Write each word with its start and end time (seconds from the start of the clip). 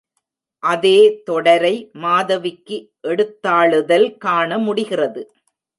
அதே 0.63 0.97
தொடரை 1.23 1.73
மாதவிக்கு 1.97 2.77
எடுத்தாளுதல் 3.07 4.09
காண 4.17 4.57
முடிகிறது. 4.57 5.23